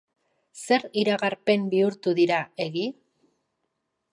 Zer 0.61 0.85
iragarpen 1.01 1.67
bihurtu 1.73 2.15
dira 2.21 2.41
egi? 2.69 2.87